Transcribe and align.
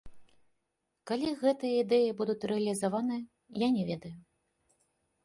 Калі 1.11 1.27
гэтыя 1.41 1.75
ідэі 1.83 2.07
будуць 2.21 2.37
рэалізаваныя, 2.53 3.21
я 3.65 3.71
не 3.77 3.83
ведаю. 3.91 4.15